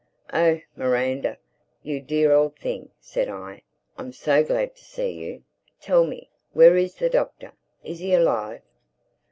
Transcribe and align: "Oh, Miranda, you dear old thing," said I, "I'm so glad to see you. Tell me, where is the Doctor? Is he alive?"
"Oh, 0.33 0.59
Miranda, 0.75 1.37
you 1.83 2.01
dear 2.01 2.31
old 2.31 2.55
thing," 2.57 2.89
said 2.99 3.29
I, 3.29 3.61
"I'm 3.99 4.11
so 4.13 4.43
glad 4.43 4.75
to 4.77 4.83
see 4.83 5.11
you. 5.11 5.43
Tell 5.79 6.07
me, 6.07 6.31
where 6.53 6.75
is 6.75 6.95
the 6.95 7.07
Doctor? 7.07 7.51
Is 7.83 7.99
he 7.99 8.15
alive?" 8.15 8.63